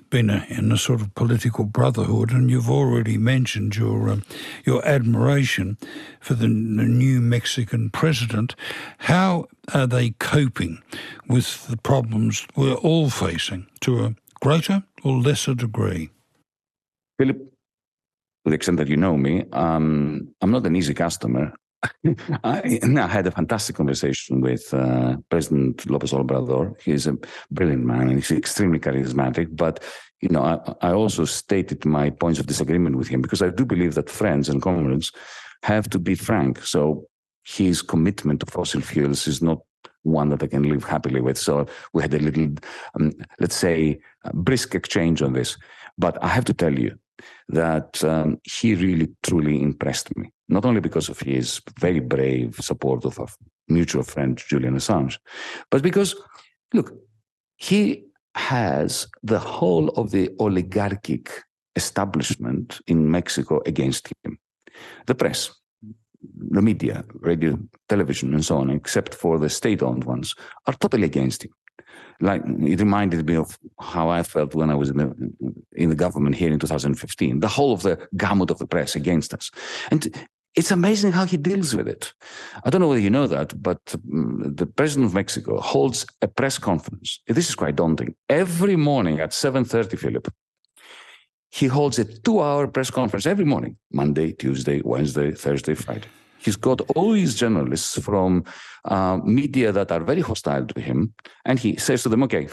been 0.10 0.30
a, 0.30 0.46
in 0.48 0.72
a 0.72 0.78
sort 0.78 1.02
of 1.02 1.14
political 1.16 1.66
brotherhood, 1.66 2.32
and 2.32 2.50
you've 2.50 2.70
already 2.70 3.18
mentioned 3.18 3.76
your 3.76 4.10
um, 4.10 4.24
your 4.66 4.86
admiration 4.88 5.78
for 6.22 6.34
the, 6.34 6.48
the, 6.48 6.48
new 6.48 7.20
Mexican 7.20 7.90
president. 7.90 8.56
How 9.00 9.48
are 9.74 9.88
they 9.88 10.12
coping 10.12 10.82
with 11.28 11.68
the 11.68 11.78
problems 11.78 12.48
we're 12.56 12.76
all 12.76 13.10
facing 13.10 13.68
to 13.82 14.06
a 14.06 14.16
greater 14.40 14.84
or 15.04 15.18
lesser 15.18 15.56
degree? 15.56 16.10
Philip, 17.18 17.53
to 18.44 18.50
the 18.50 18.56
extent 18.56 18.78
that 18.78 18.88
you 18.88 18.98
know 18.98 19.18
me, 19.18 19.46
um, 19.54 20.30
I'm 20.42 20.52
not 20.52 20.66
an 20.66 20.76
easy 20.76 20.94
customer. 20.94 21.54
I, 22.44 22.80
I, 22.84 23.08
had 23.08 23.28
a 23.28 23.32
fantastic 23.32 23.76
conversation 23.76 24.42
with 24.42 24.74
uh, 24.74 25.18
President 25.30 25.90
Lopez 25.90 26.12
Obrador. 26.12 26.80
He's 26.82 27.08
a 27.08 27.18
brilliant 27.52 27.86
man 27.86 28.04
and 28.04 28.14
he's 28.14 28.32
extremely 28.32 28.80
charismatic. 28.80 29.56
But 29.56 29.84
you 30.22 30.30
know, 30.30 30.44
I, 30.44 30.88
I, 30.88 30.94
also 30.94 31.26
stated 31.26 31.84
my 31.84 32.10
points 32.10 32.40
of 32.40 32.48
disagreement 32.48 32.96
with 32.96 33.10
him 33.10 33.22
because 33.22 33.42
I 33.42 33.50
do 33.50 33.66
believe 33.66 33.96
that 33.96 34.10
friends 34.10 34.48
and 34.48 34.62
comrades 34.62 35.12
have 35.64 35.90
to 35.90 36.00
be 36.00 36.16
frank. 36.16 36.66
So 36.66 37.08
his 37.44 37.82
commitment 37.82 38.40
to 38.40 38.46
fossil 38.46 38.80
fuels 38.80 39.28
is 39.28 39.42
not 39.42 39.60
one 40.04 40.30
that 40.30 40.44
I 40.44 40.48
can 40.48 40.64
live 40.64 40.84
happily 40.84 41.20
with. 41.20 41.38
So 41.38 41.68
we 41.94 42.02
had 42.02 42.14
a 42.14 42.20
little, 42.20 42.50
um, 42.96 43.12
let's 43.40 43.56
say, 43.56 44.00
brisk 44.34 44.76
exchange 44.76 45.22
on 45.22 45.34
this. 45.34 45.58
But 45.98 46.22
I 46.24 46.28
have 46.28 46.46
to 46.46 46.54
tell 46.54 46.78
you, 46.78 46.98
that 47.50 48.04
um, 48.04 48.40
he 48.44 48.76
really 48.76 49.10
truly 49.24 49.62
impressed 49.62 50.16
me. 50.18 50.32
Not 50.50 50.66
only 50.66 50.82
because 50.82 51.10
of 51.10 51.20
his 51.20 51.62
very 51.80 52.00
brave 52.00 52.56
support 52.60 53.06
of 53.06 53.18
a 53.20 53.28
mutual 53.68 54.04
friend, 54.04 54.42
Julian 54.50 54.76
Assange, 54.76 55.18
but 55.70 55.82
because, 55.82 56.16
look, 56.74 56.94
he 57.58 58.06
has 58.36 59.08
the 59.22 59.40
whole 59.40 59.90
of 59.90 60.12
the 60.12 60.30
oligarchic 60.40 61.44
establishment 61.76 62.80
in 62.88 63.10
Mexico 63.10 63.62
against 63.66 64.12
him. 64.24 64.38
The 65.06 65.16
press, 65.16 65.52
the 66.50 66.62
media, 66.62 67.04
radio, 67.14 67.60
television, 67.90 68.34
and 68.34 68.44
so 68.44 68.58
on, 68.58 68.70
except 68.70 69.14
for 69.14 69.38
the 69.40 69.50
state 69.50 69.82
owned 69.82 70.04
ones, 70.04 70.34
are 70.68 70.74
totally 70.74 71.04
against 71.04 71.46
him 71.46 71.52
like 72.22 72.42
it 72.46 72.80
reminded 72.80 73.26
me 73.28 73.36
of 73.36 73.58
how 73.80 74.10
I 74.10 74.24
felt 74.24 74.56
when 74.56 74.70
I 74.70 74.76
was 74.76 74.90
in 74.90 74.98
the 74.98 75.10
in 75.74 75.90
the 75.90 75.96
government 75.96 76.36
here 76.36 76.52
in 76.52 76.60
2015. 76.60 77.40
The 77.40 77.48
whole 77.48 77.74
of 77.74 77.82
the 77.82 78.08
gamut 78.16 78.52
of 78.52 78.60
the 78.60 78.68
press 78.68 78.96
against 78.96 79.34
us, 79.34 79.52
and 79.92 80.14
it's 80.56 80.72
amazing 80.72 81.12
how 81.14 81.26
he 81.26 81.38
deals 81.38 81.76
with 81.76 81.88
it. 81.88 82.14
I 82.64 82.70
don't 82.70 82.82
know 82.82 82.88
whether 82.88 83.02
you 83.02 83.10
know 83.10 83.28
that, 83.28 83.62
but 83.62 83.82
um, 83.96 84.54
the 84.56 84.68
president 84.68 85.08
of 85.08 85.14
Mexico 85.14 85.60
holds 85.60 86.06
a 86.22 86.28
press 86.28 86.58
conference. 86.60 87.20
This 87.28 87.50
is 87.50 87.56
quite 87.56 87.76
daunting. 87.76 88.16
Every 88.30 88.76
morning 88.76 89.20
at 89.20 89.32
7:30, 89.32 89.98
Philip, 89.98 90.28
he 91.52 91.68
holds 91.68 92.00
a 92.00 92.06
two-hour 92.06 92.68
press 92.68 92.92
conference 92.92 93.26
every 93.26 93.46
morning, 93.46 93.78
Monday, 93.92 94.32
Tuesday, 94.32 94.82
Wednesday, 94.84 95.32
Thursday, 95.32 95.76
Friday. 95.76 96.10
He's 96.44 96.58
got 96.58 96.82
all 96.96 97.14
these 97.14 97.36
journalists 97.36 97.98
from 98.00 98.44
uh, 98.86 99.18
media 99.24 99.72
that 99.72 99.92
are 99.92 100.04
very 100.04 100.22
hostile 100.22 100.66
to 100.66 100.82
him, 100.82 101.14
and 101.46 101.58
he 101.58 101.78
says 101.78 102.04
to 102.04 102.10
them, 102.10 102.24
"Okay, 102.24 102.48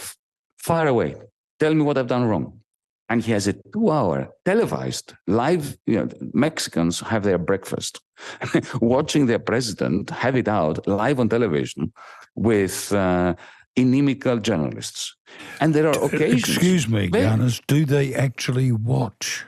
fire 0.58 0.88
away. 0.88 1.16
Tell 1.58 1.74
me 1.74 1.82
what 1.82 1.98
I've 1.98 2.06
done 2.06 2.24
wrong." 2.24 2.60
And 3.08 3.24
he 3.24 3.32
has 3.32 3.48
a 3.48 3.54
two-hour 3.72 4.28
televised 4.44 5.14
live. 5.26 5.76
You 5.86 5.96
know, 5.98 6.08
Mexicans 6.32 7.00
have 7.00 7.24
their 7.24 7.38
breakfast, 7.38 8.00
watching 8.80 9.26
their 9.26 9.40
president 9.40 10.10
have 10.10 10.36
it 10.36 10.46
out 10.48 10.86
live 10.86 11.18
on 11.20 11.28
television 11.28 11.92
with. 12.34 12.92
Uh, 12.92 13.34
inimical 13.76 14.36
journalists. 14.38 15.14
And 15.60 15.72
there 15.72 15.86
are 15.86 16.04
occasions. 16.04 16.48
Excuse 16.48 16.88
me, 16.88 17.08
Yanis, 17.08 17.62
do 17.68 17.86
they 17.86 18.12
actually 18.12 18.72
watch? 18.72 19.46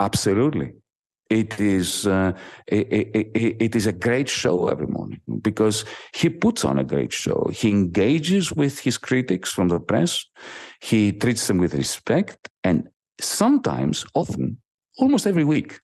Absolutely 0.00 0.72
it 1.30 1.60
is 1.60 2.06
uh, 2.06 2.32
it, 2.66 2.88
it, 3.14 3.56
it 3.60 3.76
is 3.76 3.86
a 3.86 3.92
great 3.92 4.28
show 4.28 4.68
every 4.68 4.88
morning 4.88 5.20
because 5.40 5.84
he 6.12 6.28
puts 6.28 6.64
on 6.64 6.78
a 6.78 6.84
great 6.84 7.12
show. 7.12 7.48
He 7.52 7.70
engages 7.70 8.52
with 8.52 8.80
his 8.80 8.98
critics 8.98 9.52
from 9.52 9.68
the 9.68 9.78
press. 9.78 10.26
He 10.80 11.12
treats 11.12 11.46
them 11.46 11.58
with 11.58 11.74
respect, 11.74 12.48
and 12.64 12.88
sometimes, 13.20 14.04
often, 14.14 14.58
almost 14.98 15.26
every 15.26 15.44
week, 15.44 15.80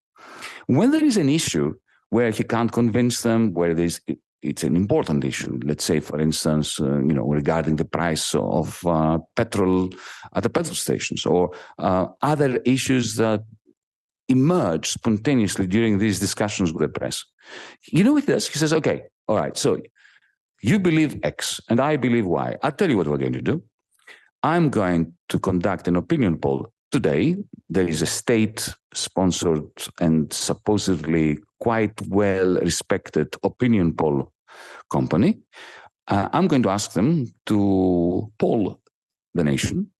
when 0.66 0.90
there 0.90 1.04
is 1.04 1.16
an 1.16 1.28
issue 1.28 1.74
where 2.10 2.30
he 2.30 2.42
can't 2.42 2.72
convince 2.72 3.22
them, 3.22 3.54
where 3.54 3.70
it's 4.42 4.62
an 4.62 4.76
important 4.76 5.24
issue. 5.24 5.58
Let's 5.64 5.84
say, 5.84 6.00
for 6.00 6.20
instance, 6.20 6.80
uh, 6.80 6.98
you 6.98 7.14
know, 7.14 7.26
regarding 7.26 7.76
the 7.76 7.84
price 7.84 8.34
of 8.34 8.84
uh, 8.86 9.18
petrol 9.34 9.90
at 10.34 10.42
the 10.42 10.50
petrol 10.50 10.74
stations, 10.74 11.24
or 11.24 11.52
uh, 11.78 12.06
other 12.22 12.56
issues 12.64 13.16
that 13.16 13.44
emerge 14.28 14.88
spontaneously 14.90 15.66
during 15.66 15.98
these 15.98 16.18
discussions 16.18 16.72
with 16.72 16.82
the 16.82 16.88
press. 16.88 17.24
You 17.86 18.04
know 18.04 18.12
what 18.12 18.24
he 18.24 18.32
does? 18.32 18.48
He 18.48 18.58
says, 18.58 18.72
okay, 18.72 19.02
all 19.28 19.36
right, 19.36 19.56
so 19.56 19.80
you 20.62 20.78
believe 20.78 21.20
X 21.22 21.60
and 21.68 21.80
I 21.80 21.96
believe 21.96 22.26
Y. 22.26 22.56
I'll 22.62 22.72
tell 22.72 22.90
you 22.90 22.96
what 22.96 23.06
we're 23.06 23.18
going 23.18 23.32
to 23.34 23.42
do. 23.42 23.62
I'm 24.42 24.70
going 24.70 25.12
to 25.28 25.38
conduct 25.38 25.88
an 25.88 25.96
opinion 25.96 26.38
poll 26.38 26.72
today. 26.92 27.36
There 27.68 27.88
is 27.88 28.02
a 28.02 28.06
state 28.06 28.68
sponsored 28.94 29.68
and 30.00 30.32
supposedly 30.32 31.38
quite 31.60 32.00
well 32.08 32.54
respected 32.56 33.34
opinion 33.42 33.94
poll 33.94 34.32
company. 34.90 35.38
Uh, 36.08 36.28
I'm 36.32 36.46
going 36.46 36.62
to 36.62 36.70
ask 36.70 36.92
them 36.92 37.26
to 37.46 38.30
poll 38.38 38.80
the 39.34 39.44
nation 39.44 39.90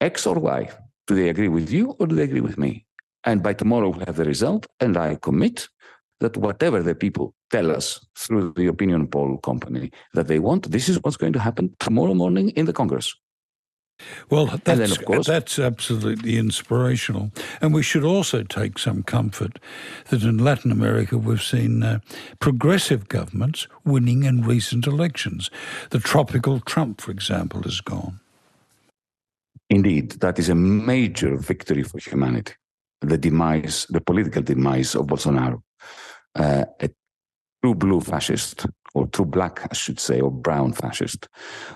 X 0.00 0.26
or 0.26 0.36
Y. 0.36 0.70
Do 1.06 1.14
they 1.14 1.28
agree 1.28 1.48
with 1.48 1.70
you 1.70 1.90
or 1.98 2.06
do 2.06 2.14
they 2.14 2.24
agree 2.24 2.40
with 2.40 2.56
me? 2.56 2.86
And 3.24 3.42
by 3.42 3.52
tomorrow, 3.52 3.90
we'll 3.90 4.06
have 4.06 4.16
the 4.16 4.24
result. 4.24 4.66
And 4.80 4.96
I 4.96 5.16
commit 5.16 5.68
that 6.20 6.36
whatever 6.36 6.82
the 6.82 6.94
people 6.94 7.34
tell 7.50 7.70
us 7.70 8.04
through 8.16 8.52
the 8.56 8.66
opinion 8.66 9.08
poll 9.08 9.38
company 9.38 9.90
that 10.14 10.28
they 10.28 10.38
want, 10.38 10.70
this 10.70 10.88
is 10.88 11.02
what's 11.02 11.16
going 11.16 11.32
to 11.32 11.40
happen 11.40 11.74
tomorrow 11.80 12.14
morning 12.14 12.50
in 12.50 12.66
the 12.66 12.72
Congress. 12.72 13.14
Well, 14.30 14.46
that's, 14.64 14.98
course, 14.98 15.26
that's 15.26 15.58
absolutely 15.58 16.38
inspirational. 16.38 17.32
And 17.60 17.74
we 17.74 17.82
should 17.82 18.04
also 18.04 18.42
take 18.42 18.78
some 18.78 19.02
comfort 19.02 19.58
that 20.08 20.22
in 20.22 20.38
Latin 20.38 20.72
America 20.72 21.18
we've 21.18 21.42
seen 21.42 21.82
uh, 21.82 22.00
progressive 22.38 23.08
governments 23.08 23.68
winning 23.84 24.22
in 24.22 24.42
recent 24.42 24.86
elections. 24.86 25.50
The 25.90 25.98
tropical 25.98 26.60
Trump, 26.60 27.00
for 27.00 27.10
example, 27.10 27.66
is 27.66 27.80
gone. 27.80 28.20
Indeed, 29.68 30.12
that 30.20 30.38
is 30.38 30.48
a 30.48 30.54
major 30.54 31.36
victory 31.36 31.82
for 31.82 31.98
humanity. 31.98 32.54
The 33.00 33.18
demise, 33.18 33.86
the 33.88 34.00
political 34.00 34.42
demise 34.42 34.94
of 34.94 35.06
Bolsonaro, 35.06 35.62
uh, 36.34 36.64
a 36.80 36.90
true 37.62 37.74
blue 37.74 38.00
fascist, 38.00 38.66
or 38.94 39.06
true 39.06 39.24
black, 39.24 39.66
I 39.70 39.74
should 39.74 40.00
say, 40.00 40.20
or 40.20 40.30
brown 40.30 40.72
fascist, 40.72 41.28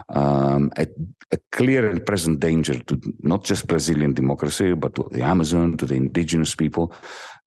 um, 0.09 0.71
a, 0.77 0.87
a, 1.33 1.39
clear 1.53 1.89
and 1.89 2.05
present 2.05 2.41
danger 2.41 2.79
to 2.79 3.01
not 3.21 3.45
just 3.45 3.67
Brazilian 3.67 4.15
democracy, 4.15 4.75
but 4.75 4.95
to 4.97 5.09
the 5.13 5.23
Amazon, 5.23 5.77
to 5.77 5.87
the 5.87 5.95
indigenous 5.95 6.55
people, 6.55 6.93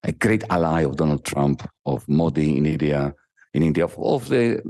a 0.04 0.12
great 0.12 0.44
ally 0.50 0.82
of 0.82 0.96
Donald 0.96 1.26
Trump, 1.26 1.68
of 1.86 2.08
Modi 2.08 2.58
in 2.58 2.66
India, 2.66 3.14
in 3.54 3.64
India, 3.64 3.86
of, 3.86 3.98
of 4.00 4.30
the 4.30 4.62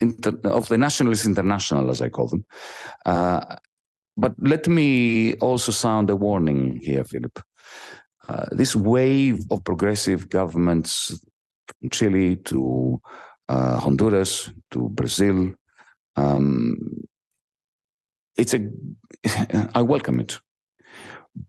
inter, 0.00 0.38
of 0.44 0.68
the 0.68 0.78
nationalist 0.78 1.24
international, 1.24 1.90
as 1.90 2.02
I 2.02 2.08
call 2.08 2.28
them. 2.28 2.44
Uh, 3.04 3.56
but 4.16 4.34
let 4.38 4.66
me 4.66 5.34
also 5.34 5.72
sound 5.72 6.10
a 6.10 6.16
warning 6.16 6.80
here, 6.82 7.04
Philip. 7.04 7.38
Uh, 8.28 8.46
this 8.50 8.74
wave 8.74 9.44
of 9.50 9.62
progressive 9.64 10.28
governments, 10.28 11.20
from 11.80 11.90
Chile 11.90 12.36
to 12.36 13.00
uh, 13.48 13.78
Honduras 13.78 14.50
to 14.70 14.88
Brazil, 14.88 15.54
um, 16.16 16.76
it's 18.36 18.54
a. 18.54 18.68
I 19.74 19.82
welcome 19.82 20.20
it, 20.20 20.40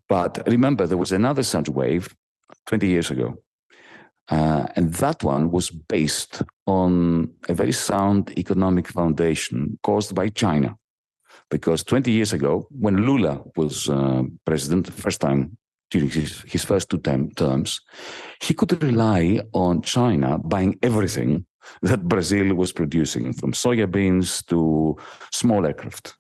but 0.08 0.48
remember 0.48 0.86
there 0.86 0.98
was 0.98 1.12
another 1.12 1.44
such 1.44 1.70
wave 1.70 2.16
20 2.68 2.88
years 2.88 3.12
ago, 3.12 3.36
uh, 4.30 4.68
and 4.76 4.94
that 4.96 5.24
one 5.24 5.52
was 5.52 5.70
based 5.70 6.44
on 6.66 7.32
a 7.50 7.54
very 7.54 7.72
sound 7.72 8.38
economic 8.38 8.88
foundation 8.88 9.80
caused 9.84 10.14
by 10.14 10.30
China 10.30 10.78
because 11.50 11.84
20 11.84 12.12
years 12.12 12.34
ago, 12.34 12.68
when 12.70 12.98
Lula 13.06 13.42
was 13.56 13.90
uh, 13.90 14.24
president, 14.46 14.86
the 14.86 14.92
first 14.92 15.22
time 15.22 15.58
during 15.90 16.10
his, 16.10 16.42
his 16.42 16.64
first 16.64 16.90
two 16.90 17.00
term, 17.00 17.32
terms, 17.32 17.82
he 18.42 18.54
could 18.54 18.82
rely 18.84 19.42
on 19.54 19.82
China 19.82 20.38
buying 20.38 20.78
everything 20.84 21.46
that 21.82 22.08
Brazil 22.08 22.54
was 22.56 22.72
producing, 22.72 23.34
from 23.34 23.52
soya 23.52 23.90
beans 23.90 24.44
to 24.44 24.96
small 25.32 25.66
aircraft. 25.66 26.16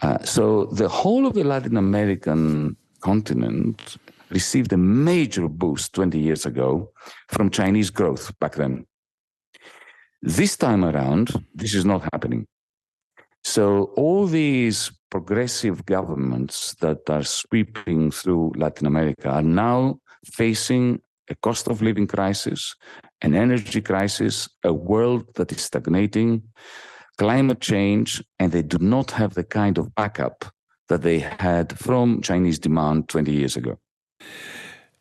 Uh, 0.00 0.18
so 0.24 0.66
the 0.66 0.88
whole 0.88 1.26
of 1.26 1.34
the 1.34 1.44
Latin 1.44 1.76
American 1.76 2.76
continent 3.00 3.96
received 4.30 4.72
a 4.72 4.76
major 4.76 5.48
boost 5.48 5.92
20 5.94 6.18
years 6.18 6.46
ago 6.46 6.90
from 7.28 7.50
Chinese 7.50 7.90
growth 7.90 8.36
back 8.38 8.54
then. 8.54 8.86
This 10.22 10.56
time 10.56 10.84
around, 10.84 11.44
this 11.54 11.74
is 11.74 11.84
not 11.84 12.02
happening. 12.12 12.46
So 13.44 13.92
all 13.96 14.26
these 14.26 14.90
progressive 15.10 15.84
governments 15.84 16.74
that 16.80 17.08
are 17.10 17.24
sweeping 17.24 18.10
through 18.10 18.52
Latin 18.56 18.86
America 18.86 19.28
are 19.28 19.42
now 19.42 19.98
facing 20.24 21.00
a 21.28 21.34
cost 21.34 21.68
of 21.68 21.82
living 21.82 22.06
crisis, 22.06 22.74
an 23.20 23.34
energy 23.34 23.80
crisis, 23.80 24.48
a 24.64 24.72
world 24.72 25.24
that 25.34 25.52
is 25.52 25.62
stagnating, 25.62 26.42
climate 27.18 27.60
change, 27.60 28.22
and 28.38 28.52
they 28.52 28.62
do 28.62 28.78
not 28.78 29.10
have 29.10 29.34
the 29.34 29.44
kind 29.44 29.78
of 29.78 29.94
backup 29.94 30.44
that 30.88 31.02
they 31.02 31.18
had 31.18 31.78
from 31.78 32.22
Chinese 32.22 32.58
demand 32.58 33.08
20 33.08 33.32
years 33.32 33.56
ago. 33.56 33.78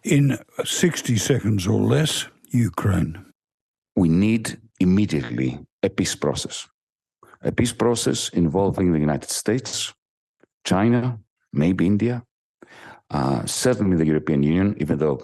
In 0.04 0.38
60 0.64 1.18
seconds 1.18 1.68
or 1.68 1.80
less, 1.80 2.28
Ukraine. 2.50 3.26
We 3.96 4.10
need 4.10 4.58
immediately 4.80 5.60
a 5.84 5.90
peace 5.90 6.16
process 6.16 6.68
a 7.44 7.52
peace 7.52 7.74
process 7.74 8.30
involving 8.30 8.92
the 8.92 9.00
United 9.00 9.30
States, 9.30 9.94
China, 10.64 11.20
maybe 11.54 11.86
India, 11.86 12.24
uh, 13.10 13.46
certainly 13.46 13.98
the 13.98 14.06
European 14.06 14.44
Union, 14.44 14.76
even 14.80 14.98
though 14.98 15.22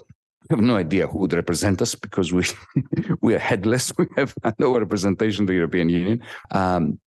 we 0.50 0.56
have 0.56 0.62
no 0.62 0.78
idea 0.78 1.08
who 1.08 1.20
would 1.20 1.34
represent 1.34 1.82
us 1.82 1.96
because 1.96 2.34
we 2.34 2.44
we 3.22 3.36
are 3.36 3.40
headless. 3.40 3.92
We 3.98 4.08
have 4.18 4.34
no 4.60 4.78
representation 4.78 5.44
in 5.44 5.48
the 5.48 5.54
European 5.54 5.90
Union. 5.90 6.24
Um, 6.52 7.00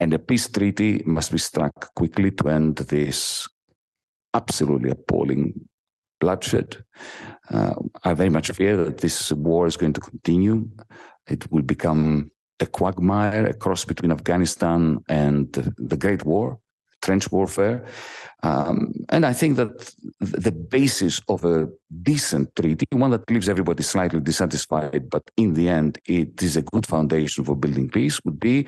and 0.00 0.12
a 0.12 0.18
peace 0.18 0.48
treaty 0.48 1.02
must 1.06 1.32
be 1.32 1.38
struck 1.38 1.94
quickly 1.94 2.30
to 2.32 2.48
end 2.48 2.76
this 2.76 3.48
absolutely 4.34 4.90
appalling 4.90 5.68
bloodshed. 6.20 6.84
Uh, 7.50 7.74
I 8.02 8.14
very 8.14 8.30
much 8.30 8.50
fear 8.50 8.76
that 8.76 8.98
this 8.98 9.32
war 9.32 9.66
is 9.66 9.76
going 9.76 9.92
to 9.94 10.00
continue. 10.00 10.68
It 11.28 11.50
will 11.50 11.62
become 11.62 12.30
a 12.64 12.66
quagmire, 12.78 13.46
a 13.46 13.54
cross 13.64 13.84
between 13.84 14.12
Afghanistan 14.18 14.80
and 15.08 15.46
the 15.90 15.98
Great 16.04 16.22
War, 16.24 16.58
trench 17.04 17.26
warfare. 17.30 17.78
Um, 18.42 18.92
and 19.14 19.22
I 19.24 19.32
think 19.32 19.56
that 19.60 19.72
the 20.20 20.52
basis 20.76 21.14
of 21.28 21.44
a 21.44 21.68
decent 22.10 22.46
treaty, 22.56 22.86
one 23.04 23.12
that 23.12 23.30
leaves 23.30 23.48
everybody 23.48 23.82
slightly 23.82 24.20
dissatisfied, 24.20 25.08
but 25.14 25.24
in 25.36 25.54
the 25.54 25.68
end, 25.68 25.92
it 26.04 26.42
is 26.42 26.56
a 26.56 26.66
good 26.72 26.86
foundation 26.94 27.44
for 27.44 27.56
building 27.56 27.88
peace, 27.88 28.20
would 28.24 28.40
be 28.40 28.66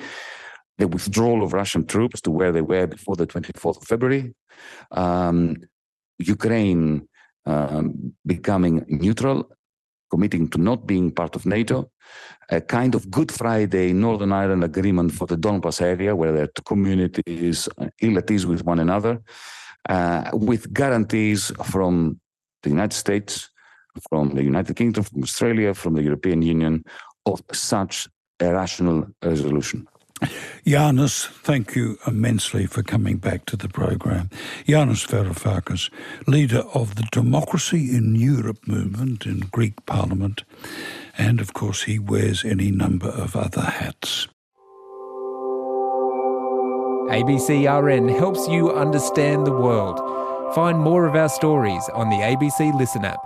the 0.79 0.87
withdrawal 0.87 1.43
of 1.43 1.53
Russian 1.53 1.85
troops 1.85 2.21
to 2.21 2.31
where 2.31 2.51
they 2.51 2.61
were 2.61 2.87
before 2.87 3.15
the 3.15 3.27
24th 3.27 3.77
of 3.81 3.87
February, 3.93 4.33
um, 4.91 5.57
Ukraine 6.19 7.07
um, 7.45 8.13
becoming 8.25 8.85
neutral 8.87 9.49
committing 10.09 10.47
to 10.49 10.57
not 10.57 10.87
being 10.87 11.11
part 11.11 11.35
of 11.35 11.45
NATO, 11.45 11.91
a 12.49 12.61
kind 12.61 12.95
of 12.95 13.11
Good 13.11 13.31
Friday 13.31 13.93
Northern 13.93 14.31
Ireland 14.31 14.63
agreement 14.63 15.11
for 15.11 15.27
the 15.27 15.37
Donbass 15.37 15.81
area, 15.81 16.15
where 16.15 16.47
two 16.47 16.61
communities 16.63 17.67
uh, 17.77 17.87
ill 18.01 18.17
at 18.17 18.31
ease 18.31 18.45
with 18.45 18.63
one 18.63 18.79
another, 18.79 19.21
uh, 19.89 20.29
with 20.33 20.73
guarantees 20.73 21.51
from 21.63 22.19
the 22.63 22.69
United 22.69 22.95
States, 22.95 23.49
from 24.09 24.35
the 24.35 24.43
United 24.43 24.75
Kingdom, 24.75 25.03
from 25.03 25.23
Australia, 25.23 25.73
from 25.73 25.95
the 25.95 26.03
European 26.03 26.41
Union 26.41 26.83
of 27.25 27.41
such 27.51 28.07
a 28.39 28.53
rational 28.53 29.07
resolution. 29.23 29.87
Yanis, 30.65 31.27
thank 31.27 31.75
you 31.75 31.97
immensely 32.07 32.65
for 32.65 32.83
coming 32.83 33.17
back 33.17 33.45
to 33.45 33.55
the 33.55 33.69
program. 33.69 34.29
Yanis 34.65 35.07
Varoufakis, 35.07 35.89
leader 36.27 36.63
of 36.73 36.95
the 36.95 37.07
Democracy 37.11 37.95
in 37.95 38.15
Europe 38.15 38.67
movement 38.67 39.25
in 39.25 39.39
Greek 39.51 39.85
Parliament, 39.85 40.43
and 41.17 41.39
of 41.39 41.53
course 41.53 41.83
he 41.83 41.99
wears 41.99 42.43
any 42.43 42.71
number 42.71 43.09
of 43.09 43.35
other 43.35 43.61
hats. 43.61 44.27
ABCRN 47.09 48.17
helps 48.17 48.47
you 48.49 48.71
understand 48.71 49.47
the 49.47 49.51
world. 49.51 49.99
Find 50.53 50.79
more 50.79 51.05
of 51.07 51.15
our 51.15 51.29
stories 51.29 51.87
on 51.93 52.09
the 52.09 52.17
ABC 52.17 52.77
Listen 52.77 53.05
app. 53.05 53.19